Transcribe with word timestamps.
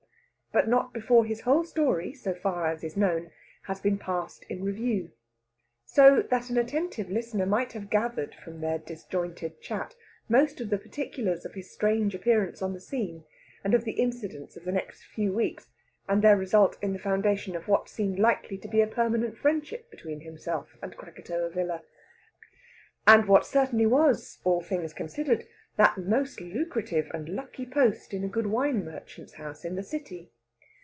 But 0.53 0.67
not 0.67 0.91
before 0.93 1.23
his 1.23 1.39
whole 1.39 1.63
story, 1.63 2.11
so 2.13 2.33
far 2.33 2.67
as 2.67 2.83
is 2.83 2.97
known, 2.97 3.31
has 3.67 3.79
been 3.79 3.97
passed 3.97 4.43
in 4.49 4.65
review. 4.65 5.13
So 5.85 6.21
that 6.29 6.49
an 6.49 6.57
attentive 6.57 7.09
listener 7.09 7.45
might 7.45 7.71
have 7.71 7.89
gathered 7.89 8.35
from 8.35 8.59
their 8.59 8.77
disjointed 8.77 9.61
chat 9.61 9.95
most 10.27 10.59
of 10.59 10.69
the 10.69 10.77
particulars 10.77 11.45
of 11.45 11.53
his 11.53 11.71
strange 11.71 12.13
appearance 12.13 12.61
on 12.61 12.73
the 12.73 12.81
scene, 12.81 13.23
and 13.63 13.73
of 13.73 13.85
the 13.85 13.93
incidents 13.93 14.57
of 14.57 14.65
the 14.65 14.73
next 14.73 15.05
few 15.05 15.31
weeks, 15.31 15.69
and 16.09 16.21
their 16.21 16.35
result 16.35 16.77
in 16.83 16.91
the 16.91 16.99
foundation 16.99 17.55
of 17.55 17.69
what 17.69 17.87
seemed 17.87 18.19
likely 18.19 18.57
to 18.57 18.67
be 18.67 18.81
a 18.81 18.87
permanent 18.87 19.37
friendship 19.37 19.89
between 19.89 20.19
himself 20.19 20.75
and 20.81 20.97
Krakatoa 20.97 21.49
Villa, 21.51 21.81
and 23.07 23.25
what 23.25 23.45
certainly 23.45 23.85
was 23.85 24.39
(all 24.43 24.59
things 24.59 24.91
considered) 24.93 25.47
that 25.77 25.97
most 25.97 26.41
lucrative 26.41 27.09
and 27.13 27.29
lucky 27.29 27.65
post 27.65 28.13
in 28.13 28.25
a 28.25 28.27
good 28.27 28.47
wine 28.47 28.83
merchant's 28.83 29.35
house 29.35 29.63
in 29.63 29.77
the 29.77 29.81
City. 29.83 30.29